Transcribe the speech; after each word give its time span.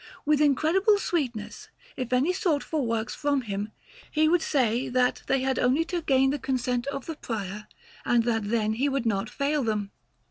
With 0.25 0.41
incredible 0.41 0.97
sweetness, 0.97 1.69
if 1.95 2.11
any 2.11 2.33
sought 2.33 2.63
for 2.63 2.83
works 2.87 3.13
from 3.13 3.41
him, 3.41 3.71
he 4.09 4.27
would 4.27 4.41
say 4.41 4.89
that 4.89 5.21
they 5.27 5.41
had 5.41 5.59
only 5.59 5.85
to 5.85 6.01
gain 6.01 6.31
the 6.31 6.39
consent 6.39 6.87
of 6.87 7.05
the 7.05 7.17
Prior, 7.17 7.67
and 8.03 8.23
that 8.23 8.45
then 8.49 8.73
he 8.73 8.89
would 8.89 9.05
not 9.05 9.29
fail 9.29 9.63
them. 9.63 9.91